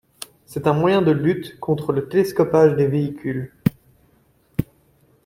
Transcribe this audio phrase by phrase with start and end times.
[0.47, 3.53] C’est un moyen de lutte contre les télescopages de véhicules.